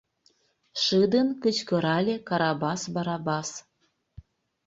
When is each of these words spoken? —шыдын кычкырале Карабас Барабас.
—шыдын 0.83 1.27
кычкырале 1.43 2.15
Карабас 2.27 2.81
Барабас. 2.93 3.49